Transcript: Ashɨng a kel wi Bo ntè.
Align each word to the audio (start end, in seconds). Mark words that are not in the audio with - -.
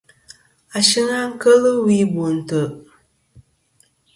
Ashɨng 0.77 1.09
a 1.19 1.21
kel 1.41 1.63
wi 1.85 1.97
Bo 2.13 2.23
ntè. 2.37 2.61